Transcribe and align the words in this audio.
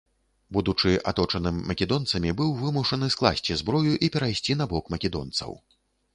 Будучы 0.55 0.93
аточаным 1.11 1.59
македонцамі, 1.71 2.31
быў 2.39 2.49
вымушаны 2.63 3.11
скласці 3.17 3.59
зброю 3.63 3.93
і 4.05 4.11
перайсці 4.17 4.59
на 4.65 4.71
бок 4.75 4.93
македонцаў. 4.97 5.51